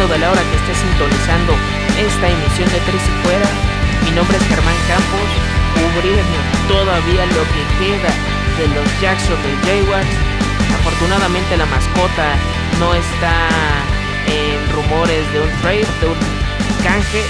dependiendo 0.00 0.08
de 0.08 0.18
la 0.18 0.30
hora 0.32 0.42
que 0.50 0.56
estés 0.56 0.78
sintonizando 0.78 1.52
esta 1.98 2.28
emisión 2.28 2.68
de 2.70 2.80
Tres 2.88 3.02
y 3.04 3.12
Fuera. 3.22 3.46
Mi 4.04 4.10
nombre 4.12 4.36
es 4.36 4.44
Germán 4.48 4.76
Campos, 4.88 5.28
cubrirme 5.74 6.40
todavía 6.68 7.26
lo 7.26 7.44
que 7.52 7.62
queda 7.78 8.08
de 8.56 8.68
los 8.74 9.00
Jacksonville 9.00 9.60
Jaguars. 9.64 10.08
Afortunadamente 10.74 11.56
la 11.56 11.66
mascota 11.66 12.36
no 12.78 12.94
está 12.94 13.48
en 14.26 14.72
rumores 14.74 15.32
de 15.32 15.40
un 15.40 15.50
trade, 15.60 15.86
de 16.00 16.06
un 16.06 16.16
canje 16.82 17.22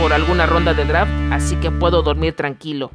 por 0.00 0.12
alguna 0.12 0.46
ronda 0.46 0.74
de 0.74 0.84
draft, 0.84 1.12
así 1.30 1.56
que 1.56 1.70
puedo 1.70 2.02
dormir 2.02 2.34
tranquilo. 2.34 2.90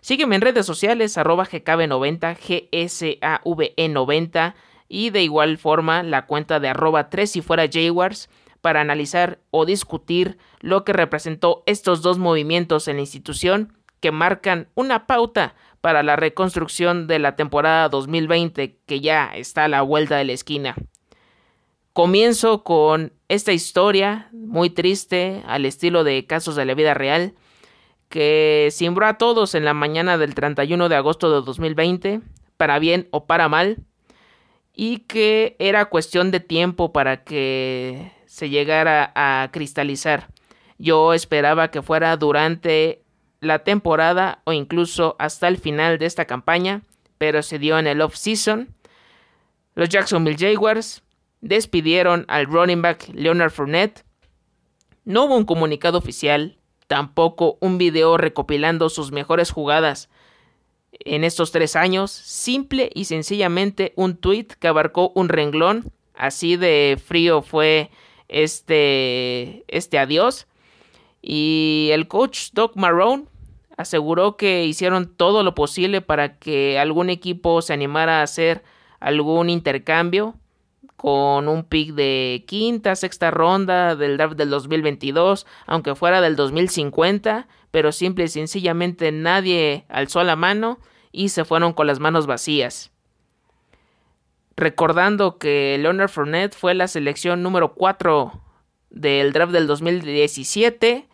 Sígueme 0.00 0.36
en 0.36 0.42
redes 0.42 0.66
sociales, 0.66 1.16
arroba 1.16 1.46
GKB90, 1.46 2.36
GSAVE90 2.70 4.54
y 4.88 5.10
de 5.10 5.22
igual 5.22 5.56
forma 5.58 6.02
la 6.02 6.26
cuenta 6.26 6.60
de 6.60 6.68
arroba 6.68 7.08
3 7.08 7.30
si 7.30 7.40
fuera 7.40 7.66
Jaguars 7.72 8.28
para 8.60 8.80
analizar 8.80 9.40
o 9.50 9.64
discutir 9.64 10.38
lo 10.60 10.84
que 10.84 10.92
representó 10.92 11.62
estos 11.66 12.02
dos 12.02 12.18
movimientos 12.18 12.88
en 12.88 12.96
la 12.96 13.02
institución 13.02 13.72
que 14.00 14.12
marcan 14.12 14.68
una 14.74 15.06
pauta 15.06 15.54
para 15.80 16.02
la 16.02 16.16
reconstrucción 16.16 17.06
de 17.06 17.18
la 17.18 17.36
temporada 17.36 17.88
2020 17.88 18.78
que 18.86 19.00
ya 19.00 19.30
está 19.34 19.64
a 19.64 19.68
la 19.68 19.82
vuelta 19.82 20.16
de 20.16 20.24
la 20.24 20.32
esquina. 20.32 20.74
Comienzo 21.92 22.62
con 22.62 23.12
esta 23.28 23.52
historia 23.52 24.28
muy 24.32 24.70
triste 24.70 25.42
al 25.46 25.64
estilo 25.64 26.04
de 26.04 26.26
casos 26.26 26.56
de 26.56 26.64
la 26.64 26.74
vida 26.74 26.92
real 26.92 27.34
que 28.08 28.68
simbró 28.70 29.06
a 29.06 29.18
todos 29.18 29.54
en 29.54 29.64
la 29.64 29.74
mañana 29.74 30.18
del 30.18 30.34
31 30.34 30.88
de 30.88 30.96
agosto 30.96 31.30
de 31.32 31.44
2020, 31.44 32.20
para 32.56 32.78
bien 32.78 33.08
o 33.10 33.26
para 33.26 33.48
mal, 33.48 33.78
y 34.74 34.98
que 35.00 35.56
era 35.58 35.86
cuestión 35.86 36.30
de 36.30 36.40
tiempo 36.40 36.92
para 36.92 37.24
que 37.24 38.12
se 38.36 38.50
llegara 38.50 39.12
a 39.14 39.48
cristalizar. 39.50 40.28
Yo 40.76 41.14
esperaba 41.14 41.70
que 41.70 41.80
fuera 41.80 42.14
durante 42.18 43.02
la 43.40 43.60
temporada 43.60 44.42
o 44.44 44.52
incluso 44.52 45.16
hasta 45.18 45.48
el 45.48 45.56
final 45.56 45.96
de 45.96 46.04
esta 46.04 46.26
campaña, 46.26 46.82
pero 47.16 47.42
se 47.42 47.58
dio 47.58 47.78
en 47.78 47.86
el 47.86 48.02
off-season. 48.02 48.68
Los 49.74 49.88
Jacksonville 49.88 50.36
Jaguars 50.38 51.02
despidieron 51.40 52.26
al 52.28 52.44
running 52.44 52.82
back 52.82 53.08
Leonard 53.14 53.52
Fournette. 53.52 54.04
No 55.06 55.24
hubo 55.24 55.36
un 55.38 55.46
comunicado 55.46 55.96
oficial, 55.96 56.58
tampoco 56.88 57.56
un 57.62 57.78
video 57.78 58.18
recopilando 58.18 58.90
sus 58.90 59.12
mejores 59.12 59.50
jugadas 59.50 60.10
en 60.92 61.24
estos 61.24 61.52
tres 61.52 61.74
años, 61.74 62.10
simple 62.10 62.90
y 62.94 63.06
sencillamente 63.06 63.94
un 63.96 64.18
tweet 64.18 64.48
que 64.60 64.68
abarcó 64.68 65.10
un 65.14 65.30
renglón, 65.30 65.90
así 66.12 66.56
de 66.58 67.00
frío 67.02 67.40
fue 67.40 67.90
este, 68.28 69.64
este 69.68 69.98
adiós. 69.98 70.46
Y 71.22 71.88
el 71.92 72.08
coach 72.08 72.50
Doc 72.52 72.76
Marrone 72.76 73.24
aseguró 73.76 74.36
que 74.36 74.64
hicieron 74.64 75.14
todo 75.14 75.42
lo 75.42 75.54
posible 75.54 76.00
para 76.00 76.38
que 76.38 76.78
algún 76.78 77.10
equipo 77.10 77.62
se 77.62 77.72
animara 77.72 78.20
a 78.20 78.22
hacer 78.22 78.62
algún 79.00 79.50
intercambio 79.50 80.34
con 80.96 81.48
un 81.48 81.64
pick 81.64 81.94
de 81.94 82.44
quinta, 82.46 82.96
sexta 82.96 83.30
ronda 83.30 83.96
del 83.96 84.16
draft 84.16 84.36
del 84.36 84.50
2022, 84.50 85.46
aunque 85.66 85.94
fuera 85.94 86.20
del 86.20 86.36
2050, 86.36 87.48
pero 87.70 87.92
simple 87.92 88.24
y 88.24 88.28
sencillamente 88.28 89.12
nadie 89.12 89.84
alzó 89.88 90.24
la 90.24 90.36
mano 90.36 90.78
y 91.12 91.28
se 91.28 91.44
fueron 91.44 91.74
con 91.74 91.86
las 91.86 92.00
manos 92.00 92.26
vacías. 92.26 92.90
Recordando 94.56 95.38
que 95.38 95.76
Leonard 95.78 96.08
Fournette 96.08 96.54
fue 96.54 96.74
la 96.74 96.88
selección 96.88 97.42
número 97.42 97.74
4 97.74 98.40
del 98.88 99.32
draft 99.32 99.52
del 99.52 99.66
2017, 99.66 101.06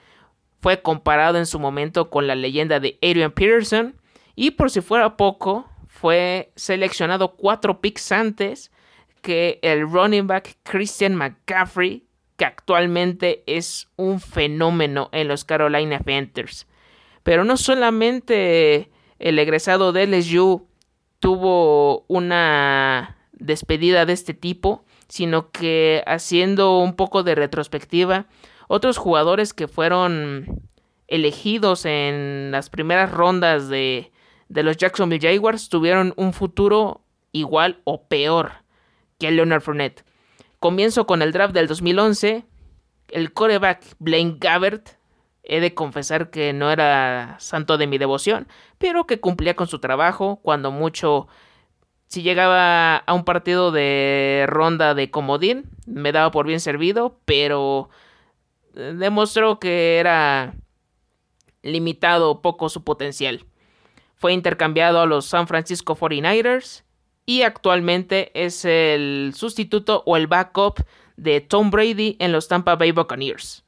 fue 0.60 0.80
comparado 0.80 1.38
en 1.38 1.46
su 1.46 1.58
momento 1.58 2.08
con 2.08 2.28
la 2.28 2.36
leyenda 2.36 2.78
de 2.78 2.98
Adrian 3.02 3.32
Peterson 3.32 3.96
y 4.36 4.52
por 4.52 4.70
si 4.70 4.80
fuera 4.80 5.16
poco, 5.16 5.68
fue 5.88 6.52
seleccionado 6.54 7.34
cuatro 7.34 7.80
picks 7.80 8.12
antes 8.12 8.70
que 9.22 9.58
el 9.62 9.90
running 9.90 10.26
back 10.26 10.58
Christian 10.62 11.16
McCaffrey, 11.16 12.06
que 12.36 12.44
actualmente 12.44 13.42
es 13.46 13.88
un 13.96 14.20
fenómeno 14.20 15.08
en 15.12 15.28
los 15.28 15.44
Carolina 15.44 15.98
Panthers. 15.98 16.66
Pero 17.24 17.44
no 17.44 17.56
solamente 17.56 18.90
el 19.18 19.38
egresado 19.38 19.92
de 19.92 20.06
LSU 20.06 20.66
tuvo 21.18 22.04
una 22.08 23.21
despedida 23.42 24.06
de 24.06 24.12
este 24.12 24.34
tipo, 24.34 24.84
sino 25.08 25.50
que 25.50 26.02
haciendo 26.06 26.78
un 26.78 26.94
poco 26.94 27.22
de 27.22 27.34
retrospectiva, 27.34 28.26
otros 28.68 28.96
jugadores 28.96 29.52
que 29.52 29.68
fueron 29.68 30.62
elegidos 31.08 31.84
en 31.84 32.50
las 32.52 32.70
primeras 32.70 33.10
rondas 33.10 33.68
de, 33.68 34.12
de 34.48 34.62
los 34.62 34.76
Jacksonville 34.76 35.20
Jaguars 35.20 35.68
tuvieron 35.68 36.14
un 36.16 36.32
futuro 36.32 37.02
igual 37.32 37.80
o 37.84 38.06
peor 38.08 38.52
que 39.18 39.30
Leonard 39.30 39.62
Fournette. 39.62 40.04
Comienzo 40.58 41.06
con 41.06 41.22
el 41.22 41.32
draft 41.32 41.54
del 41.54 41.66
2011. 41.66 42.44
El 43.08 43.32
coreback 43.32 43.84
Blaine 43.98 44.36
Gabbert. 44.38 44.90
He 45.42 45.60
de 45.60 45.74
confesar 45.74 46.30
que 46.30 46.52
no 46.52 46.70
era 46.70 47.36
santo 47.40 47.76
de 47.76 47.88
mi 47.88 47.98
devoción, 47.98 48.46
pero 48.78 49.06
que 49.06 49.18
cumplía 49.18 49.56
con 49.56 49.66
su 49.66 49.80
trabajo. 49.80 50.38
Cuando 50.40 50.70
mucho, 50.70 51.26
si 52.12 52.20
llegaba 52.20 52.98
a 52.98 53.14
un 53.14 53.24
partido 53.24 53.72
de 53.72 54.44
ronda 54.46 54.92
de 54.92 55.10
comodín, 55.10 55.70
me 55.86 56.12
daba 56.12 56.30
por 56.30 56.46
bien 56.46 56.60
servido, 56.60 57.18
pero 57.24 57.88
eh, 58.76 58.92
demostró 58.94 59.58
que 59.58 59.96
era 59.96 60.54
limitado 61.62 62.42
poco 62.42 62.68
su 62.68 62.84
potencial. 62.84 63.46
Fue 64.14 64.34
intercambiado 64.34 65.00
a 65.00 65.06
los 65.06 65.24
San 65.24 65.48
Francisco 65.48 65.96
49ers 65.96 66.84
y 67.24 67.44
actualmente 67.44 68.30
es 68.34 68.66
el 68.66 69.32
sustituto 69.34 70.02
o 70.04 70.18
el 70.18 70.26
backup 70.26 70.84
de 71.16 71.40
Tom 71.40 71.70
Brady 71.70 72.16
en 72.18 72.30
los 72.32 72.46
Tampa 72.46 72.76
Bay 72.76 72.92
Buccaneers. 72.92 73.64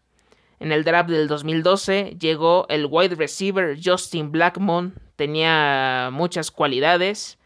En 0.61 0.71
el 0.71 0.85
draft 0.85 1.09
del 1.09 1.29
2012 1.29 2.19
llegó 2.21 2.67
el 2.69 2.89
wide 2.91 3.15
receiver 3.15 3.79
Justin 3.83 4.31
Blackmon, 4.31 4.93
tenía 5.17 6.11
muchas 6.13 6.51
cualidades, 6.51 7.39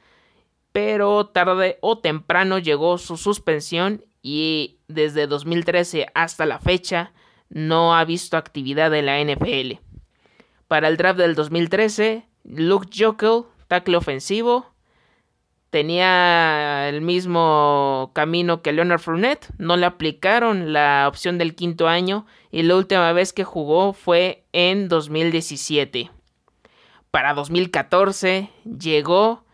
pero 0.73 1.27
tarde 1.27 1.79
o 1.81 1.99
temprano 1.99 2.59
llegó 2.59 2.99
su 2.99 3.17
suspensión 3.17 4.05
y 4.23 4.79
desde 4.89 5.27
2013 5.27 6.07
hasta 6.15 6.47
la 6.47 6.59
fecha 6.59 7.13
no 7.49 7.97
ha 7.97 8.05
visto 8.05 8.37
actividad 8.37 8.95
en 8.95 9.07
la 9.07 9.21
NFL. 9.21 9.81
Para 10.67 10.89
el 10.89 10.97
draft 10.97 11.19
del 11.19 11.35
2013, 11.35 12.27
Luke 12.45 12.89
Jokel, 12.95 13.45
tackle 13.69 13.97
ofensivo, 13.97 14.67
tenía 15.71 16.89
el 16.89 17.01
mismo 17.01 18.11
camino 18.15 18.63
que 18.63 18.73
Leonard 18.73 19.01
Fournette, 19.01 19.49
no 19.59 19.77
le 19.77 19.87
aplicaron 19.87 20.73
la 20.73 21.07
opción 21.09 21.39
del 21.39 21.55
quinto 21.55 21.89
año 21.89 22.27
y 22.51 22.63
la 22.63 22.77
última 22.77 23.13
vez 23.13 23.33
que 23.33 23.45
jugó 23.45 23.93
fue 23.93 24.45
en 24.53 24.89
2017. 24.89 26.11
Para 27.11 27.35
2014 27.35 28.51
llegó 28.79 29.45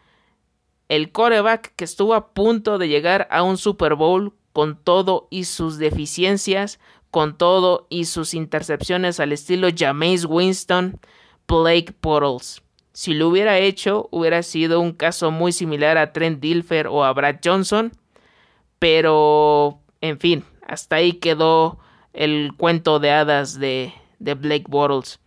el 0.89 1.13
coreback 1.13 1.75
que 1.77 1.85
estuvo 1.85 2.15
a 2.15 2.29
punto 2.35 2.79
de 2.79 2.89
llegar 2.89 3.29
a 3.31 3.43
un 3.43 3.57
Super 3.57 3.95
Bowl 3.95 4.35
con 4.53 4.77
todo 4.77 5.27
y 5.31 5.45
sus 5.45 5.79
deficiencias, 5.79 6.79
con 7.11 7.37
todo 7.37 7.87
y 7.91 8.05
sus 8.07 8.35
intercepciones 8.35 9.21
al 9.21 9.33
estilo 9.33 9.69
Jameis 9.75 10.25
Winston, 10.25 11.01
Blake 11.47 11.93
Portals. 12.01 12.63
Si 12.93 13.13
lo 13.13 13.29
hubiera 13.29 13.59
hecho, 13.59 14.09
hubiera 14.13 14.43
sido 14.45 14.81
un 14.81 14.93
caso 14.93 15.33
muy 15.33 15.51
similar 15.51 15.99
a 15.99 16.13
Trent 16.13 16.41
Dilfer 16.41 16.87
o 16.87 17.05
a 17.05 17.13
Brad 17.13 17.37
Johnson. 17.45 17.93
Pero, 18.79 19.81
en 20.01 20.21
fin, 20.21 20.45
hasta 20.67 20.97
ahí 20.97 21.15
quedó 21.15 21.79
el 22.13 22.53
cuento 22.57 23.01
de 23.01 23.11
hadas 23.11 23.59
de, 23.59 23.93
Blake 24.21 24.67
Bortles. 24.69 25.19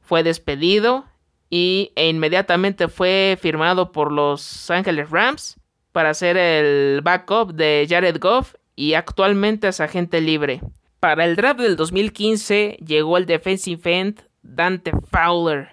Fue 0.00 0.22
despedido 0.22 1.04
y, 1.50 1.92
e 1.96 2.08
inmediatamente 2.08 2.88
fue 2.88 3.38
firmado 3.40 3.92
por 3.92 4.12
los 4.12 4.70
Angeles 4.70 5.10
Rams 5.10 5.56
para 5.92 6.14
ser 6.14 6.36
el 6.36 7.00
backup 7.02 7.52
de 7.52 7.86
Jared 7.88 8.18
Goff 8.20 8.54
y 8.76 8.94
actualmente 8.94 9.68
es 9.68 9.80
agente 9.80 10.20
libre. 10.20 10.60
Para 11.00 11.24
el 11.24 11.36
draft 11.36 11.60
del 11.60 11.76
2015 11.76 12.78
llegó 12.84 13.18
el 13.18 13.26
defensive 13.26 13.98
end 13.98 14.22
Dante 14.42 14.92
Fowler 15.10 15.70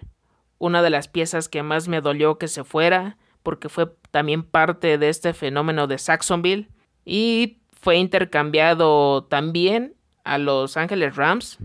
una 0.61 0.83
de 0.83 0.91
las 0.91 1.07
piezas 1.07 1.49
que 1.49 1.63
más 1.63 1.87
me 1.87 2.01
dolió 2.01 2.37
que 2.37 2.47
se 2.47 2.63
fuera, 2.63 3.17
porque 3.41 3.67
fue 3.67 3.91
también 4.11 4.43
parte 4.43 4.99
de 4.99 5.09
este 5.09 5.33
fenómeno 5.33 5.87
de 5.87 5.97
Saxonville, 5.97 6.69
y 7.03 7.57
fue 7.71 7.97
intercambiado 7.97 9.23
también 9.23 9.95
a 10.23 10.37
Los 10.37 10.77
Ángeles 10.77 11.15
Rams. 11.15 11.57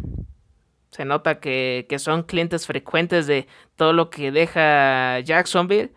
Se 0.97 1.05
nota 1.05 1.41
que, 1.41 1.85
que 1.91 1.99
son 1.99 2.23
clientes 2.23 2.67
frecuentes 2.67 3.27
de 3.27 3.47
todo 3.75 3.93
lo 3.93 4.09
que 4.09 4.33
deja 4.33 5.21
Jacksonville 5.21 5.93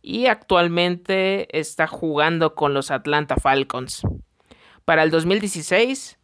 y 0.00 0.26
actualmente 0.26 1.58
está 1.58 1.88
jugando 1.88 2.54
con 2.54 2.72
los 2.72 2.92
Atlanta 2.92 3.34
Falcons. 3.34 4.02
Para 4.84 5.02
el 5.02 5.10
2016, 5.10 6.20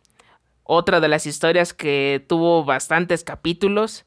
otra 0.62 1.00
de 1.00 1.08
las 1.08 1.26
historias 1.26 1.74
que 1.74 2.24
tuvo 2.28 2.64
bastantes 2.64 3.24
capítulos, 3.24 4.04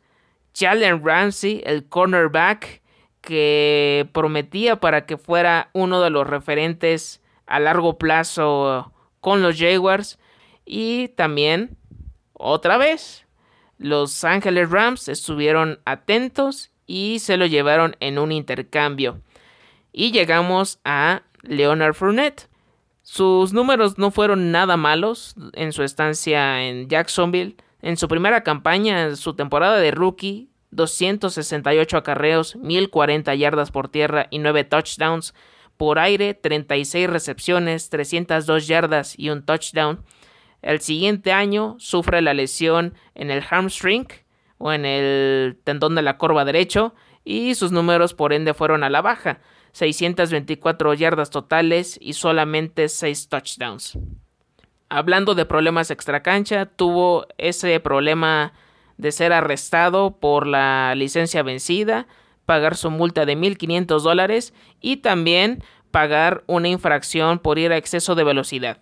Jalen 0.56 1.04
Ramsey, 1.04 1.62
el 1.66 1.90
cornerback, 1.90 2.81
que 3.20 4.08
prometía 4.14 4.80
para 4.80 5.06
que 5.06 5.18
fuera 5.18 5.70
uno 5.74 6.00
de 6.00 6.12
los 6.12 6.25
referentes 6.25 7.22
a 7.46 7.60
largo 7.60 7.98
plazo 7.98 8.94
con 9.20 9.42
los 9.42 9.60
Jaguars. 9.60 10.18
Y 10.66 11.10
también, 11.10 11.78
otra 12.31 12.78
vez, 12.78 13.23
los 13.84 14.24
Ángeles 14.24 14.70
Rams 14.70 15.10
estuvieron 15.10 15.80
atentos 15.84 16.72
y 16.88 17.20
se 17.20 17.36
lo 17.36 17.46
llevaron 17.46 17.98
en 18.00 18.18
un 18.18 18.32
intercambio. 18.32 19.20
Y 19.92 20.12
llegamos 20.12 20.80
a 20.86 21.24
Leonard 21.42 21.94
Fournette. 21.94 22.48
Sus 23.02 23.52
números 23.52 23.98
no 23.98 24.10
fueron 24.10 24.52
nada 24.52 24.78
malos 24.78 25.36
en 25.52 25.74
su 25.74 25.84
estancia 25.84 26.64
en 26.64 26.88
Jacksonville. 26.88 27.58
En 27.82 27.98
su 27.98 28.08
primera 28.08 28.42
campaña, 28.44 29.04
en 29.04 29.18
su 29.18 29.34
temporada 29.34 29.78
de 29.78 29.92
rookie, 29.92 30.50
268 30.72 31.98
acarreos, 31.98 32.56
1040 32.56 33.36
yardas 33.36 33.72
por 33.72 33.90
tierra 33.90 34.28
y 34.30 34.40
9 34.40 34.64
touchdowns. 34.64 35.34
Por 35.76 36.00
aire, 36.00 36.34
36 36.34 37.10
recepciones, 37.10 37.90
302 37.90 38.66
yardas 38.66 39.20
y 39.20 39.30
un 39.30 39.44
touchdown. 39.44 40.06
El 40.63 40.80
siguiente 40.80 41.33
año 41.33 41.75
sufre 41.77 42.21
la 42.21 42.33
lesión 42.33 42.95
en 43.15 43.30
el 43.30 43.44
hamstring 43.44 44.07
o 44.57 44.71
en 44.71 44.86
el 44.86 45.60
tendón 45.65 45.94
de 45.94 46.01
la 46.01 46.18
corva 46.18 46.45
derecho 46.45 46.95
y 47.25 47.54
sus 47.56 47.74
números 47.74 48.13
por 48.13 48.31
ende 48.31 48.54
fueron 48.54 48.83
a 48.83 48.89
la 48.89 49.01
baja. 49.01 49.42
624 49.74 50.94
yardas 50.94 51.31
totales 51.31 51.98
y 52.01 52.13
solamente 52.13 52.88
6 52.88 53.27
touchdowns. 53.27 53.98
Hablando 54.88 55.36
de 55.36 55.45
problemas 55.45 55.92
extracancha, 55.92 56.65
tuvo 56.65 57.27
ese 57.38 57.77
problema 57.81 58.54
de 58.98 59.12
ser 59.12 59.33
arrestado 59.33 60.18
por 60.18 60.48
la 60.48 60.94
licencia 60.95 61.44
vencida, 61.44 62.07
pagar 62.45 62.77
su 62.77 62.89
multa 62.89 63.25
de 63.25 63.36
1.500 63.36 64.01
dólares 64.01 64.54
y 64.80 64.98
también 64.98 65.62
pagar 65.92 66.44
una 66.48 66.69
infracción 66.69 67.39
por 67.39 67.60
ir 67.60 67.74
a 67.74 67.77
exceso 67.77 68.15
de 68.15 68.24
velocidad. 68.24 68.77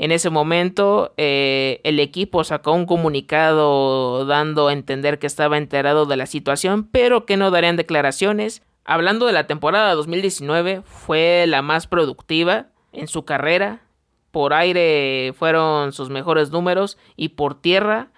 En 0.00 0.12
ese 0.12 0.30
momento 0.30 1.12
eh, 1.16 1.80
el 1.82 1.98
equipo 1.98 2.44
sacó 2.44 2.70
un 2.70 2.86
comunicado 2.86 4.24
dando 4.26 4.68
a 4.68 4.72
entender 4.72 5.18
que 5.18 5.26
estaba 5.26 5.58
enterado 5.58 6.06
de 6.06 6.16
la 6.16 6.26
situación, 6.26 6.84
pero 6.84 7.26
que 7.26 7.36
no 7.36 7.50
darían 7.50 7.74
declaraciones. 7.74 8.62
Hablando 8.84 9.26
de 9.26 9.32
la 9.32 9.48
temporada 9.48 9.92
2019, 9.94 10.82
fue 10.84 11.46
la 11.48 11.62
más 11.62 11.88
productiva 11.88 12.68
en 12.92 13.08
su 13.08 13.24
carrera. 13.24 13.82
Por 14.30 14.54
aire 14.54 15.34
fueron 15.36 15.92
sus 15.92 16.10
mejores 16.10 16.52
números 16.52 16.96
y 17.16 17.30
por 17.30 17.60
tierra 17.60 18.12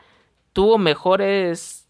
tuvo 0.52 0.76
mejores 0.76 1.88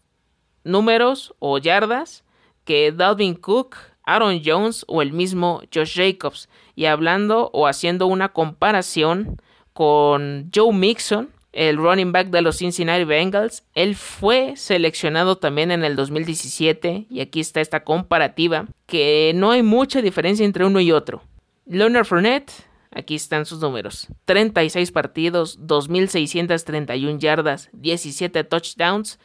números 0.63 1.35
o 1.39 1.57
yardas 1.57 2.23
que 2.63 2.93
Dalvin 2.93 3.35
Cook, 3.35 3.75
Aaron 4.03 4.41
Jones 4.45 4.85
o 4.87 5.01
el 5.01 5.11
mismo 5.11 5.61
Josh 5.75 5.97
Jacobs. 5.97 6.47
Y 6.75 6.85
hablando 6.85 7.49
o 7.51 7.67
haciendo 7.67 8.07
una 8.07 8.29
comparación 8.29 9.41
con 9.81 10.51
Joe 10.53 10.71
Mixon, 10.71 11.29
el 11.53 11.77
running 11.77 12.11
back 12.11 12.27
de 12.27 12.43
los 12.43 12.59
Cincinnati 12.59 13.03
Bengals, 13.03 13.63
él 13.73 13.95
fue 13.95 14.55
seleccionado 14.55 15.39
también 15.39 15.71
en 15.71 15.83
el 15.83 15.95
2017 15.95 17.07
y 17.09 17.19
aquí 17.19 17.39
está 17.39 17.61
esta 17.61 17.83
comparativa 17.83 18.67
que 18.85 19.31
no 19.33 19.49
hay 19.49 19.63
mucha 19.63 20.03
diferencia 20.03 20.45
entre 20.45 20.65
uno 20.65 20.79
y 20.81 20.91
otro. 20.91 21.23
Leonard 21.65 22.05
Fournette 22.05 22.51
Aquí 22.91 23.15
están 23.15 23.47
sus 23.47 23.59
números. 23.59 24.07
36 24.25 24.91
partidos, 24.91 25.59
2.631 25.61 27.17
yardas, 27.17 27.69
17 27.73 28.43
touchdowns 28.43 29.17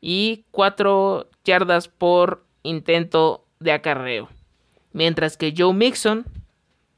y 0.00 0.44
4 0.52 1.28
yardas 1.44 1.88
por 1.88 2.44
intento 2.62 3.44
de 3.58 3.72
acarreo. 3.72 4.28
Mientras 4.92 5.36
que 5.36 5.52
Joe 5.56 5.74
Mixon 5.74 6.26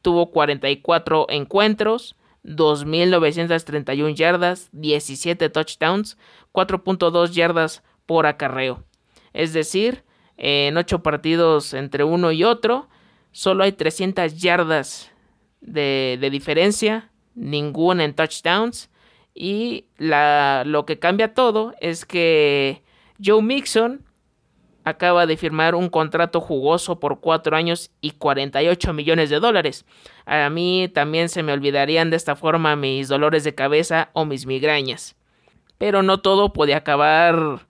tuvo 0.02 0.30
44 0.30 1.24
encuentros, 1.30 2.16
2.931 2.44 4.14
yardas, 4.14 4.68
17 4.72 5.48
touchdowns, 5.50 6.18
4.2 6.52 7.30
yardas 7.30 7.82
por 8.06 8.26
acarreo. 8.26 8.84
Es 9.32 9.52
decir, 9.52 10.04
en 10.36 10.76
8 10.76 11.02
partidos 11.02 11.74
entre 11.74 12.04
uno 12.04 12.32
y 12.32 12.44
otro, 12.44 12.88
solo 13.30 13.64
hay 13.64 13.72
300 13.72 14.36
yardas 14.36 15.12
de, 15.60 16.28
diferencia, 16.30 17.10
ninguna 17.34 18.04
en 18.04 18.14
touchdowns. 18.14 18.90
Y 19.34 19.86
lo 19.98 20.84
que 20.84 20.98
cambia 20.98 21.32
todo 21.32 21.74
es 21.80 22.04
que 22.04 22.82
Joe 23.24 23.42
Mixon 23.42 24.04
acaba 24.84 25.26
de 25.26 25.36
firmar 25.36 25.74
un 25.74 25.88
contrato 25.88 26.40
jugoso 26.40 26.98
por 27.00 27.20
4 27.20 27.56
años 27.56 27.90
y 28.00 28.12
48 28.12 28.92
millones 28.92 29.30
de 29.30 29.40
dólares. 29.40 29.84
A 30.26 30.50
mí 30.50 30.88
también 30.92 31.28
se 31.28 31.42
me 31.42 31.52
olvidarían 31.52 32.10
de 32.10 32.16
esta 32.16 32.36
forma 32.36 32.76
mis 32.76 33.08
dolores 33.08 33.44
de 33.44 33.54
cabeza 33.54 34.10
o 34.12 34.24
mis 34.24 34.46
migrañas. 34.46 35.16
Pero 35.78 36.02
no 36.02 36.20
todo 36.20 36.52
puede 36.52 36.74
acabar 36.74 37.66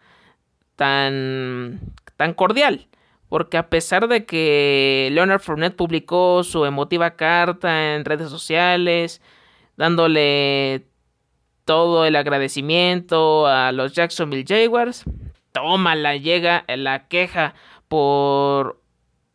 tan, 0.77 1.81
tan 2.17 2.35
cordial 2.35 2.89
porque 3.33 3.57
a 3.57 3.71
pesar 3.71 4.09
de 4.09 4.27
que 4.27 5.09
Leonard 5.11 5.41
Fournette 5.41 5.75
publicó 5.75 6.45
su 6.45 6.67
emotiva 6.67 7.17
carta 7.17 7.95
en 7.95 8.05
redes 8.05 8.29
sociales, 8.29 9.23
dándole 9.79 10.85
todo 11.65 12.05
el 12.05 12.15
agradecimiento 12.15 13.47
a 13.47 13.73
los 13.73 13.95
Jacksonville 13.95 14.45
Jaguars, 14.47 15.05
toma 15.53 15.95
la 15.95 16.17
llega 16.17 16.65
la 16.69 17.07
queja 17.09 17.55
por 17.89 18.83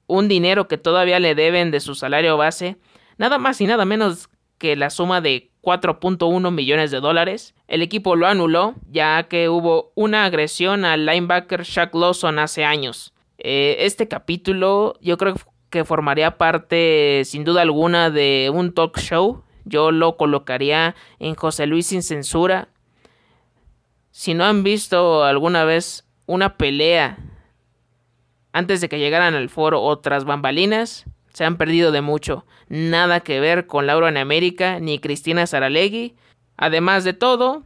un 0.07 0.27
dinero 0.27 0.67
que 0.67 0.77
todavía 0.77 1.19
le 1.19 1.35
deben 1.35 1.71
de 1.71 1.79
su 1.79 1.95
salario 1.95 2.37
base, 2.37 2.77
nada 3.17 3.37
más 3.37 3.61
y 3.61 3.67
nada 3.67 3.85
menos 3.85 4.29
que 4.57 4.75
la 4.75 4.89
suma 4.89 5.21
de 5.21 5.51
4.1 5.61 6.51
millones 6.51 6.91
de 6.91 6.99
dólares. 6.99 7.53
El 7.67 7.81
equipo 7.81 8.15
lo 8.15 8.27
anuló 8.27 8.75
ya 8.89 9.23
que 9.23 9.49
hubo 9.49 9.91
una 9.95 10.25
agresión 10.25 10.85
al 10.85 11.05
linebacker 11.05 11.63
Shaq 11.63 11.93
Lawson 11.93 12.39
hace 12.39 12.63
años. 12.63 13.13
Eh, 13.37 13.77
este 13.81 14.07
capítulo 14.07 14.95
yo 15.01 15.17
creo 15.17 15.35
que 15.69 15.85
formaría 15.85 16.37
parte 16.37 17.23
sin 17.25 17.43
duda 17.43 17.61
alguna 17.61 18.09
de 18.09 18.49
un 18.53 18.73
talk 18.73 18.97
show. 18.97 19.43
Yo 19.65 19.91
lo 19.91 20.15
colocaría 20.15 20.95
en 21.19 21.35
José 21.35 21.67
Luis 21.67 21.87
sin 21.87 22.01
censura. 22.01 22.69
Si 24.11 24.33
no 24.33 24.45
han 24.45 24.63
visto 24.63 25.25
alguna 25.25 25.65
vez 25.65 26.06
una 26.27 26.57
pelea 26.57 27.17
antes 28.53 28.79
de 28.81 28.89
que 28.89 28.99
llegaran 28.99 29.33
al 29.33 29.49
foro 29.49 29.81
otras 29.81 30.25
bambalinas, 30.25 31.05
se 31.33 31.45
han 31.45 31.57
perdido 31.57 31.91
de 31.91 32.01
mucho. 32.01 32.45
Nada 32.69 33.19
que 33.19 33.39
ver 33.39 33.65
con 33.67 33.87
Laura 33.87 34.09
en 34.09 34.17
América 34.17 34.79
ni 34.79 34.99
Cristina 34.99 35.47
Saralegui. 35.47 36.15
Además 36.55 37.03
de 37.03 37.13
todo, 37.13 37.63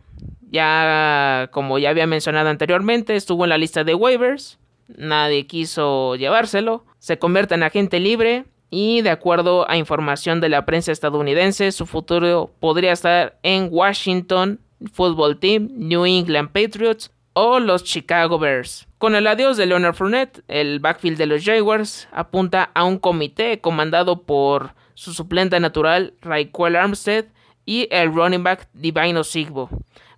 ya 0.50 1.50
como 1.52 1.80
ya 1.80 1.90
había 1.90 2.08
mencionado 2.08 2.50
anteriormente, 2.50 3.16
estuvo 3.16 3.44
en 3.44 3.50
la 3.50 3.58
lista 3.58 3.84
de 3.84 3.96
waivers 3.96 4.58
nadie 4.98 5.48
quiso 5.48 6.16
llevárselo, 6.16 6.86
se 7.00 7.20
convierte 7.20 7.56
en 7.56 7.64
agente 7.64 8.00
libre 8.00 8.46
y 8.70 9.02
de 9.02 9.10
acuerdo 9.10 9.70
a 9.70 9.78
información 9.78 10.40
de 10.40 10.50
la 10.50 10.66
prensa 10.66 10.92
estadounidense, 10.92 11.72
su 11.72 11.86
futuro 11.86 12.52
podría 12.60 12.94
estar 12.94 13.38
en 13.44 13.70
Washington 13.72 14.60
Football 14.94 15.40
Team, 15.40 15.70
New 15.76 16.06
England 16.06 16.50
Patriots 16.52 17.12
o 17.34 17.60
los 17.60 17.84
Chicago 17.84 18.40
Bears. 18.40 18.88
Con 18.98 19.16
el 19.16 19.28
adiós 19.28 19.58
de 19.58 19.66
Leonard 19.66 19.96
Fournette, 19.96 20.44
el 20.48 20.80
backfield 20.80 21.18
de 21.18 21.26
los 21.26 21.44
Jaguars 21.44 22.08
apunta 22.12 22.72
a 22.74 22.84
un 22.84 22.98
comité 22.98 23.60
comandado 23.62 24.24
por 24.24 24.74
su 24.94 25.14
suplente 25.14 25.60
natural 25.60 26.14
Raquel 26.22 26.76
Armstead 26.76 27.26
y 27.66 27.88
el 27.92 28.14
running 28.14 28.44
back 28.44 28.68
Divino 28.74 29.24
Sigbo. 29.24 29.70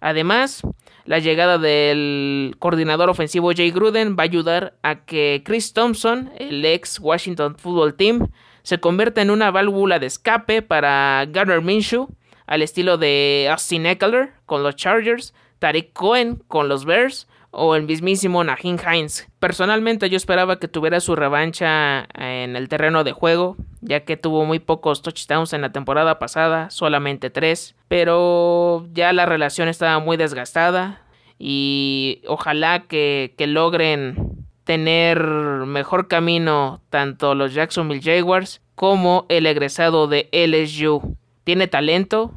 Además, 0.01 0.63
la 1.05 1.19
llegada 1.19 1.57
del 1.57 2.55
coordinador 2.59 3.09
ofensivo 3.09 3.51
Jay 3.55 3.71
Gruden 3.71 4.15
va 4.17 4.23
a 4.23 4.25
ayudar 4.25 4.73
a 4.81 5.05
que 5.05 5.41
Chris 5.45 5.73
Thompson, 5.73 6.31
el 6.37 6.65
ex 6.65 6.99
Washington 6.99 7.55
Football 7.57 7.95
Team, 7.95 8.27
se 8.63 8.79
convierta 8.79 9.21
en 9.21 9.29
una 9.29 9.51
válvula 9.51 9.99
de 9.99 10.07
escape 10.07 10.61
para 10.61 11.25
Garner 11.29 11.61
Minshew, 11.61 12.09
al 12.47 12.61
estilo 12.61 12.97
de 12.97 13.47
Austin 13.51 13.85
Eckler 13.85 14.33
con 14.45 14.63
los 14.63 14.75
Chargers, 14.75 15.33
Tariq 15.63 15.93
Cohen 15.93 16.43
con 16.49 16.67
los 16.67 16.83
Bears 16.83 17.29
o 17.51 17.75
el 17.75 17.83
mismísimo 17.83 18.43
Nahin 18.43 18.77
Hines. 18.77 19.29
Personalmente 19.39 20.09
yo 20.09 20.17
esperaba 20.17 20.59
que 20.59 20.67
tuviera 20.67 20.99
su 20.99 21.15
revancha 21.15 22.05
en 22.15 22.57
el 22.57 22.67
terreno 22.67 23.05
de 23.05 23.13
juego, 23.13 23.55
ya 23.79 24.01
que 24.01 24.17
tuvo 24.17 24.43
muy 24.43 24.59
pocos 24.59 25.01
touchdowns 25.01 25.53
en 25.53 25.61
la 25.61 25.71
temporada 25.71 26.19
pasada, 26.19 26.69
solamente 26.69 27.29
tres, 27.29 27.77
pero 27.87 28.85
ya 28.91 29.13
la 29.13 29.25
relación 29.25 29.69
estaba 29.69 29.99
muy 29.99 30.17
desgastada 30.17 31.01
y 31.39 32.23
ojalá 32.27 32.81
que, 32.89 33.33
que 33.37 33.47
logren 33.47 34.45
tener 34.65 35.23
mejor 35.23 36.09
camino 36.09 36.81
tanto 36.89 37.35
los 37.35 37.53
Jacksonville 37.53 38.01
Jaguars 38.03 38.61
como 38.75 39.25
el 39.29 39.45
egresado 39.45 40.07
de 40.07 40.27
LSU. 40.33 41.15
Tiene 41.45 41.67
talento, 41.67 42.33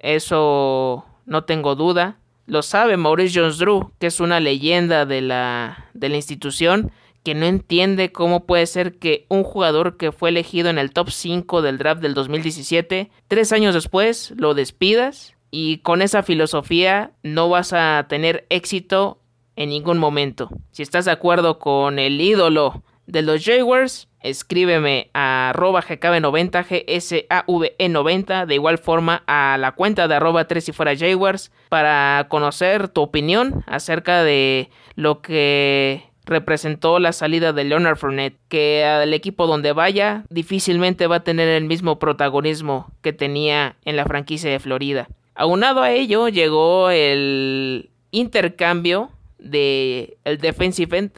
Eso 0.00 1.06
no 1.24 1.44
tengo 1.44 1.74
duda. 1.74 2.18
Lo 2.46 2.62
sabe 2.62 2.96
Maurice 2.96 3.38
Jones-Drew, 3.38 3.92
que 3.98 4.06
es 4.06 4.20
una 4.20 4.40
leyenda 4.40 5.04
de 5.04 5.20
la, 5.20 5.88
de 5.94 6.08
la 6.08 6.16
institución, 6.16 6.92
que 7.24 7.34
no 7.34 7.46
entiende 7.46 8.12
cómo 8.12 8.46
puede 8.46 8.66
ser 8.66 8.98
que 8.98 9.26
un 9.28 9.42
jugador 9.42 9.96
que 9.96 10.12
fue 10.12 10.28
elegido 10.28 10.70
en 10.70 10.78
el 10.78 10.92
top 10.92 11.10
5 11.10 11.60
del 11.60 11.76
draft 11.76 12.00
del 12.00 12.14
2017, 12.14 13.10
tres 13.26 13.52
años 13.52 13.74
después 13.74 14.32
lo 14.36 14.54
despidas 14.54 15.34
y 15.50 15.78
con 15.78 16.02
esa 16.02 16.22
filosofía 16.22 17.10
no 17.24 17.48
vas 17.48 17.72
a 17.72 18.06
tener 18.08 18.46
éxito 18.48 19.18
en 19.56 19.70
ningún 19.70 19.98
momento. 19.98 20.50
Si 20.70 20.82
estás 20.82 21.06
de 21.06 21.10
acuerdo 21.10 21.58
con 21.58 21.98
el 21.98 22.20
ídolo 22.20 22.84
de 23.06 23.22
los 23.22 23.44
Jaguars, 23.44 24.08
escríbeme 24.28 25.10
a 25.14 25.50
arroba 25.50 25.82
gkb90, 25.82 26.66
gsave90, 26.66 28.46
de 28.46 28.54
igual 28.54 28.78
forma 28.78 29.22
a 29.26 29.56
la 29.58 29.72
cuenta 29.72 30.08
de 30.08 30.14
arroba 30.14 30.46
3 30.46 30.68
y 30.68 30.72
fuera 30.72 30.96
Jaguars, 30.96 31.52
para 31.68 32.26
conocer 32.28 32.88
tu 32.88 33.02
opinión 33.02 33.64
acerca 33.66 34.22
de 34.22 34.70
lo 34.94 35.20
que 35.22 36.04
representó 36.24 36.98
la 36.98 37.12
salida 37.12 37.52
de 37.52 37.64
Leonard 37.64 37.96
Fournette, 37.96 38.36
que 38.48 38.84
al 38.84 39.14
equipo 39.14 39.46
donde 39.46 39.72
vaya 39.72 40.24
difícilmente 40.28 41.06
va 41.06 41.16
a 41.16 41.24
tener 41.24 41.48
el 41.48 41.64
mismo 41.64 41.98
protagonismo 41.98 42.90
que 43.00 43.12
tenía 43.12 43.76
en 43.84 43.96
la 43.96 44.04
franquicia 44.04 44.50
de 44.50 44.58
Florida. 44.58 45.08
Aunado 45.34 45.82
a 45.82 45.92
ello 45.92 46.28
llegó 46.28 46.90
el 46.90 47.90
intercambio 48.10 49.10
de 49.38 50.16
el 50.24 50.38
defensive 50.38 50.98
end 50.98 51.12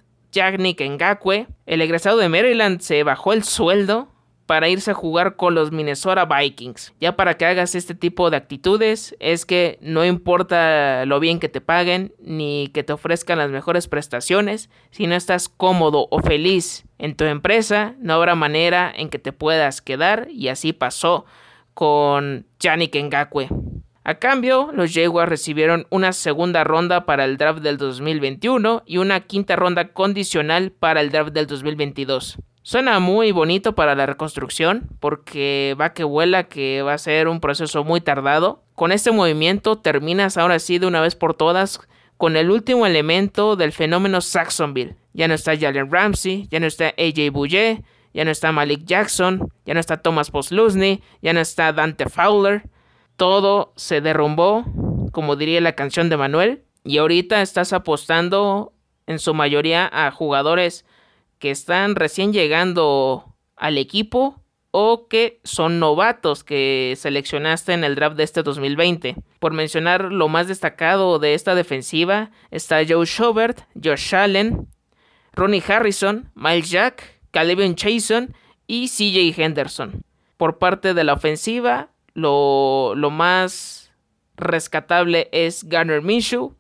Nick 0.59 0.81
Ngakwe, 0.81 1.47
el 1.67 1.81
egresado 1.81 2.19
de 2.19 2.29
Maryland, 2.29 2.81
se 2.81 3.03
bajó 3.03 3.33
el 3.33 3.45
sueldo 3.45 4.09
para 4.49 4.71
irse 4.71 4.93
a 4.93 4.95
jugar 4.95 5.37
con 5.37 5.55
los 5.55 5.73
Minnesota 5.73 6.25
Vikings. 6.25 6.95
Ya 7.01 7.17
para 7.17 7.37
que 7.37 7.45
hagas 7.45 7.75
este 7.75 7.95
tipo 7.95 8.31
de 8.31 8.39
actitudes 8.39 9.15
es 9.21 9.45
que 9.45 9.79
no 9.83 10.07
importa 10.07 11.05
lo 11.05 11.21
bien 11.21 11.39
que 11.39 11.51
te 11.51 11.61
paguen 11.61 12.15
ni 12.19 12.69
que 12.73 12.83
te 12.83 12.95
ofrezcan 12.95 13.37
las 13.37 13.51
mejores 13.51 13.89
prestaciones, 13.89 14.71
si 14.91 15.07
no 15.07 15.15
estás 15.15 15.51
cómodo 15.51 16.09
o 16.11 16.21
feliz 16.21 16.87
en 16.97 17.15
tu 17.15 17.25
empresa, 17.25 17.95
no 17.99 18.15
habrá 18.15 18.37
manera 18.37 18.91
en 18.97 19.11
que 19.11 19.19
te 19.19 19.33
puedas 19.33 19.83
quedar 19.83 20.29
y 20.31 20.49
así 20.49 20.73
pasó 20.73 21.27
con 21.75 22.47
Yannick 22.59 22.97
Ngakwe. 22.97 23.51
A 24.09 24.15
cambio, 24.15 24.71
los 24.73 24.95
Jaguars 24.95 25.29
recibieron 25.29 25.87
una 25.91 26.15
segunda 26.15 26.65
ronda 26.65 27.05
para 27.05 27.27
el 27.27 27.37
draft 27.37 27.61
del 27.61 27.77
2021 27.77 28.83
y 28.87 28.97
una 28.97 29.21
quinta 29.21 29.55
ronda 29.55 29.93
condicional 29.93 30.71
para 30.71 31.03
el 31.03 31.11
draft 31.11 31.35
del 31.35 31.47
2022. 31.47 32.39
Suena 32.63 33.01
muy 33.01 33.33
bonito 33.33 33.75
para 33.75 33.95
la 33.95 34.07
reconstrucción 34.07 34.89
porque 34.99 35.77
va 35.79 35.93
que 35.93 36.05
vuela 36.05 36.45
que 36.45 36.81
va 36.81 36.95
a 36.95 36.99
ser 36.99 37.29
un 37.29 37.41
proceso 37.41 37.85
muy 37.85 38.01
tardado. 38.01 38.63
Con 38.75 38.93
este 38.93 39.13
movimiento 39.13 39.77
terminas 39.77 40.39
ahora 40.39 40.59
sí 40.59 40.79
de 40.79 40.87
una 40.87 41.03
vez 41.03 41.15
por 41.15 41.35
todas 41.35 41.79
con 42.17 42.39
el 42.39 42.51
último 42.51 42.87
elemento 42.87 43.57
del 43.57 43.73
fenómeno 43.73 44.23
Saxonville. 44.23 44.97
Ya 45.13 45.29
no 45.29 45.35
está 45.35 45.55
Jalen 45.55 45.93
Ramsey, 45.93 46.49
ya 46.51 46.61
no 46.61 46.67
está 46.67 46.95
AJ 46.97 47.31
Bouye, 47.31 47.83
ya 48.15 48.25
no 48.25 48.31
está 48.31 48.53
Malik 48.53 48.87
Jackson, 48.87 49.53
ya 49.67 49.75
no 49.75 49.81
está 49.81 49.99
Thomas 49.99 50.31
Poslusny, 50.31 51.03
ya 51.21 51.35
no 51.35 51.41
está 51.41 51.75
Dante 51.75 52.09
Fowler 52.09 52.63
todo 53.19 53.73
se 53.77 54.01
derrumbó, 54.01 54.65
como 55.13 55.35
diría 55.35 55.61
la 55.61 55.75
canción 55.75 56.09
de 56.09 56.17
Manuel, 56.17 56.63
y 56.85 56.99
ahorita 56.99 57.43
estás 57.43 57.73
apostando 57.73 58.73
en 59.09 59.19
su 59.19 59.35
mayoría 59.35 59.91
a 59.93 60.11
jugadores 60.13 60.87
que 61.41 61.51
están 61.51 61.97
recién 61.97 62.33
llegando 62.33 63.35
al 63.57 63.77
equipo 63.77 64.41
o 64.71 65.09
que 65.09 65.41
son 65.43 65.81
novatos 65.81 66.45
que 66.45 66.95
seleccionaste 66.97 67.73
en 67.73 67.83
el 67.83 67.97
draft 67.97 68.17
de 68.17 68.23
este 68.23 68.45
2020. 68.45 69.17
Por 69.41 69.53
mencionar 69.53 70.13
lo 70.13 70.29
más 70.29 70.47
destacado 70.47 71.19
de 71.19 71.35
esta 71.35 71.57
defensiva 71.57 72.31
está 72.53 72.83
Joe 72.89 73.05
Schobert, 73.05 73.63
Josh 73.83 74.15
Allen, 74.15 74.69
Ronnie 75.33 75.65
Harrison, 75.67 76.31
Miles 76.37 76.71
Jack, 76.71 77.21
Caleb 77.33 77.75
Chason 77.75 78.33
y 78.69 78.89
CJ 78.89 79.43
Henderson. 79.43 80.05
Por 80.37 80.59
parte 80.59 80.95
de 80.95 81.03
la 81.03 81.15
ofensiva, 81.15 81.91
lo, 82.19 83.11
más 83.11 83.93
rescatable 84.37 85.29
es 85.33 85.65
Garner 85.65 86.03
Minshew, 86.03 86.55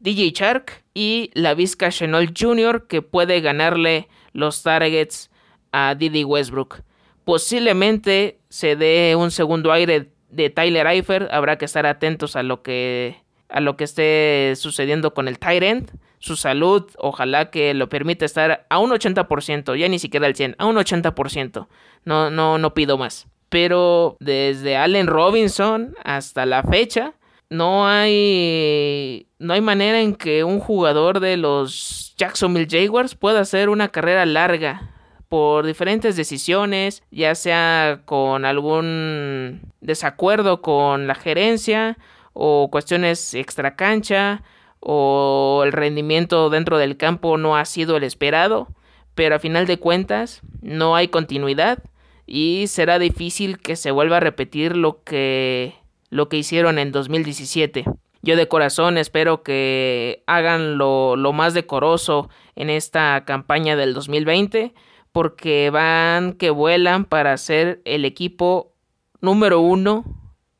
DJ 0.00 0.32
Shark 0.32 0.84
y 0.92 1.30
la 1.34 1.54
Vizca 1.54 1.90
Chenol 1.90 2.32
Jr. 2.38 2.86
que 2.86 3.02
puede 3.02 3.40
ganarle 3.40 4.08
los 4.32 4.62
targets 4.62 5.30
a 5.72 5.94
Didi 5.94 6.24
Westbrook. 6.24 6.82
Posiblemente 7.24 8.38
se 8.48 8.76
dé 8.76 9.16
un 9.16 9.30
segundo 9.30 9.72
aire 9.72 10.10
de 10.30 10.50
Tyler 10.50 10.86
Eifert. 10.86 11.32
Habrá 11.32 11.56
que 11.56 11.64
estar 11.64 11.86
atentos 11.86 12.36
a 12.36 12.42
lo 12.42 12.62
que, 12.62 13.16
a 13.48 13.60
lo 13.60 13.76
que 13.76 13.84
esté 13.84 14.54
sucediendo 14.56 15.14
con 15.14 15.26
el 15.26 15.38
Tyrant. 15.38 15.90
Su 16.18 16.36
salud, 16.36 16.90
ojalá 16.98 17.50
que 17.50 17.72
lo 17.74 17.88
permita 17.88 18.24
estar 18.24 18.66
a 18.68 18.78
un 18.78 18.90
80%, 18.90 19.76
ya 19.78 19.88
ni 19.88 19.98
siquiera 19.98 20.26
al 20.26 20.34
100, 20.34 20.56
a 20.58 20.66
un 20.66 20.76
80%. 20.76 21.66
No, 22.04 22.30
no, 22.30 22.58
no 22.58 22.74
pido 22.74 22.98
más 22.98 23.26
pero 23.54 24.16
desde 24.18 24.76
Allen 24.76 25.06
Robinson 25.06 25.94
hasta 26.02 26.44
la 26.44 26.64
fecha 26.64 27.14
no 27.50 27.86
hay 27.86 29.28
no 29.38 29.54
hay 29.54 29.60
manera 29.60 30.00
en 30.00 30.16
que 30.16 30.42
un 30.42 30.58
jugador 30.58 31.20
de 31.20 31.36
los 31.36 32.16
Jacksonville 32.16 32.66
Jaguars 32.68 33.14
pueda 33.14 33.38
hacer 33.38 33.68
una 33.68 33.90
carrera 33.90 34.26
larga 34.26 34.90
por 35.28 35.66
diferentes 35.66 36.16
decisiones, 36.16 37.04
ya 37.12 37.36
sea 37.36 38.00
con 38.06 38.44
algún 38.44 39.60
desacuerdo 39.80 40.60
con 40.60 41.06
la 41.06 41.14
gerencia 41.14 41.96
o 42.32 42.70
cuestiones 42.72 43.34
extra 43.34 43.76
cancha 43.76 44.42
o 44.80 45.62
el 45.64 45.70
rendimiento 45.70 46.50
dentro 46.50 46.76
del 46.76 46.96
campo 46.96 47.38
no 47.38 47.56
ha 47.56 47.64
sido 47.66 47.96
el 47.96 48.02
esperado, 48.02 48.66
pero 49.14 49.36
a 49.36 49.38
final 49.38 49.68
de 49.68 49.78
cuentas 49.78 50.42
no 50.60 50.96
hay 50.96 51.06
continuidad 51.06 51.84
y 52.26 52.66
será 52.68 52.98
difícil 52.98 53.58
que 53.58 53.76
se 53.76 53.90
vuelva 53.90 54.18
a 54.18 54.20
repetir 54.20 54.76
lo 54.76 55.02
que 55.02 55.74
lo 56.10 56.28
que 56.28 56.36
hicieron 56.36 56.78
en 56.78 56.92
2017. 56.92 57.84
Yo 58.22 58.36
de 58.36 58.48
corazón 58.48 58.98
espero 58.98 59.42
que 59.42 60.22
hagan 60.26 60.78
lo, 60.78 61.16
lo 61.16 61.32
más 61.32 61.54
decoroso 61.54 62.30
en 62.54 62.70
esta 62.70 63.24
campaña 63.24 63.76
del 63.76 63.94
2020 63.94 64.74
porque 65.12 65.70
van 65.70 66.32
que 66.32 66.50
vuelan 66.50 67.04
para 67.04 67.36
ser 67.36 67.82
el 67.84 68.04
equipo 68.04 68.72
número 69.20 69.60
uno 69.60 70.04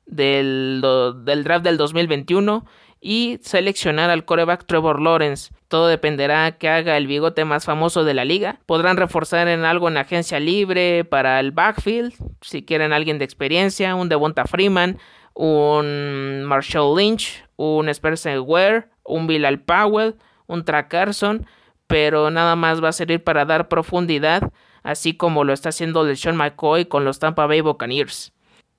del, 0.06 0.83
del 1.25 1.44
draft 1.44 1.64
del 1.64 1.76
2021 1.76 2.64
y 3.06 3.38
seleccionar 3.42 4.08
al 4.08 4.25
coreback 4.25 4.64
Trevor 4.64 4.99
Lawrence. 4.99 5.52
Todo 5.68 5.88
dependerá 5.88 6.52
que 6.52 6.70
haga 6.70 6.96
el 6.96 7.06
bigote 7.06 7.44
más 7.44 7.66
famoso 7.66 8.02
de 8.02 8.14
la 8.14 8.25
liga. 8.25 8.61
Podrán 8.64 8.96
reforzar 8.96 9.46
en 9.46 9.66
algo 9.66 9.88
en 9.88 9.99
agencia 9.99 10.40
libre 10.40 11.04
para 11.04 11.38
el 11.38 11.52
backfield, 11.52 12.14
si 12.40 12.64
quieren 12.64 12.94
alguien 12.94 13.18
de 13.18 13.26
experiencia, 13.26 13.94
un 13.94 14.08
Devonta 14.08 14.46
Freeman, 14.46 14.96
un 15.34 16.44
Marshall 16.44 16.96
Lynch, 16.96 17.44
un 17.56 17.90
Spencer 17.90 18.40
Ware, 18.40 18.87
un 19.04 19.26
Bilal 19.26 19.61
Powell, 19.61 20.14
un 20.46 20.64
Trackerson, 20.64 21.46
pero 21.87 22.30
nada 22.30 22.56
más 22.56 22.82
va 22.82 22.88
a 22.88 22.92
servir 22.92 23.23
para 23.23 23.44
dar 23.44 23.68
profundidad, 23.68 24.50
así 24.82 25.14
como 25.14 25.44
lo 25.44 25.52
está 25.52 25.68
haciendo 25.68 26.04
LeSean 26.04 26.37
McCoy 26.37 26.87
con 26.87 27.04
los 27.04 27.18
Tampa 27.18 27.46
Bay 27.46 27.61
Buccaneers. 27.61 28.32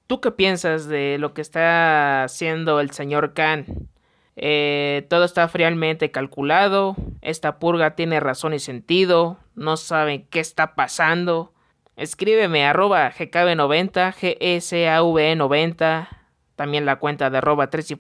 ¿Tú 0.08 0.20
qué 0.20 0.32
piensas 0.32 0.88
de 0.88 1.18
lo 1.20 1.36
que 1.36 1.42
está 1.42 2.24
haciendo 2.24 2.80
el 2.80 2.90
señor 2.90 3.36
Khan? 3.36 3.88
Eh, 4.36 5.06
todo 5.10 5.24
está 5.24 5.48
fríamente 5.48 6.12
calculado. 6.12 6.96
Esta 7.22 7.60
purga 7.60 7.96
tiene 7.96 8.20
razón 8.20 8.54
y 8.54 8.60
sentido. 8.60 9.38
No 9.56 9.78
saben 9.78 10.28
qué 10.30 10.40
está 10.40 10.76
pasando. 10.76 11.54
Escríbeme 11.96 12.66
arroba 12.66 13.12
gkb90, 13.12 14.14
gsave90. 14.14 16.10
También 16.56 16.86
la 16.86 16.98
cuenta 16.98 17.30
de 17.30 17.38
arroba 17.38 17.70
3 17.70 17.92
y. 17.92 17.98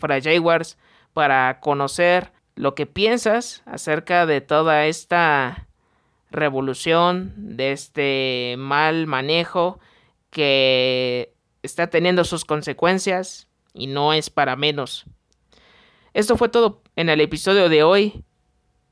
Para 1.13 1.60
conocer 1.62 2.34
lo 2.56 2.75
que 2.75 2.86
piensas 2.86 3.63
acerca 3.65 4.25
de 4.25 4.42
toda 4.42 4.86
esta 4.86 5.68
revolución, 6.30 7.34
de 7.38 7.72
este 7.72 8.56
mal 8.58 9.08
manejo 9.08 9.80
que 10.30 11.34
está 11.63 11.88
teniendo 11.88 12.25
sus 12.25 12.44
consecuencias 12.44 13.48
y 13.74 13.88
no 13.88 14.13
es 14.13 14.30
para 14.30 14.58
menos. 14.58 15.06
Esto 16.15 16.38
fue 16.38 16.48
todo 16.48 16.81
en 16.95 17.10
el 17.10 17.19
episodio 17.19 17.67
de 17.67 17.84
hoy. 17.84 18.24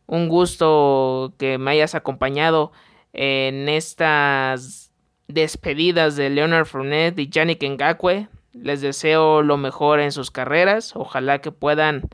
Un 0.08 0.27
gusto 0.27 1.34
que 1.38 1.58
me 1.58 1.72
hayas 1.72 1.96
acompañado 1.96 2.74
en 3.13 3.70
estas 3.70 4.92
despedidas 5.30 6.18
de 6.18 6.30
Leonard 6.30 6.65
Fournette 6.65 7.20
y 7.20 7.30
Yannick 7.30 7.63
Ngakwe. 7.63 8.27
Les 8.51 8.82
deseo 8.82 9.42
lo 9.42 9.56
mejor 9.56 10.01
en 10.01 10.12
sus 10.12 10.32
carreras. 10.32 10.98
Ojalá 10.98 11.39
que 11.39 11.53
puedan 11.53 12.10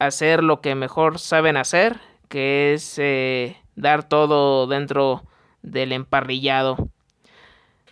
hacer 0.00 0.42
lo 0.42 0.60
que 0.60 0.74
mejor 0.74 1.20
saben 1.20 1.56
hacer, 1.56 2.00
que 2.28 2.74
es 2.74 2.98
eh, 2.98 3.56
dar 3.76 4.08
todo 4.08 4.66
dentro 4.66 5.22
del 5.62 5.92
emparrillado. 5.92 6.88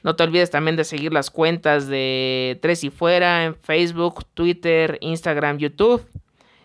No 0.03 0.17
te 0.17 0.25
olvides 0.25 0.51
también 0.51 0.75
de 0.75 0.83
seguir 0.83 1.13
las 1.13 1.31
cuentas 1.31 1.87
de 1.87 2.59
Tres 2.61 2.83
y 2.83 2.91
Fuera 2.91 3.45
en 3.45 3.55
Facebook, 3.55 4.25
Twitter, 4.35 4.99
Instagram, 5.01 5.59
YouTube. 5.59 6.03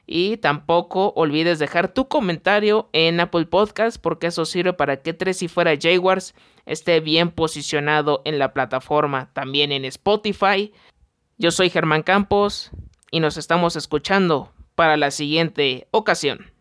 Y 0.10 0.38
tampoco 0.38 1.12
olvides 1.18 1.60
dejar 1.60 1.94
tu 1.94 2.08
comentario 2.08 2.90
en 2.94 3.20
Apple 3.20 3.46
Podcast 3.46 4.02
porque 4.02 4.28
eso 4.28 4.46
sirve 4.46 4.72
para 4.72 5.02
que 5.02 5.14
Tres 5.14 5.44
y 5.44 5.50
Fuera 5.50 5.74
Jaguars 5.80 6.34
esté 6.66 7.02
bien 7.02 7.30
posicionado 7.30 8.22
en 8.24 8.40
la 8.40 8.54
plataforma, 8.54 9.30
también 9.34 9.74
en 9.74 9.84
Spotify. 9.84 10.72
Yo 11.38 11.52
soy 11.52 11.70
Germán 11.70 12.04
Campos 12.04 12.72
y 13.12 13.20
nos 13.20 13.36
estamos 13.36 13.76
escuchando 13.76 14.54
para 14.76 14.96
la 14.96 15.12
siguiente 15.12 15.90
ocasión. 15.92 16.57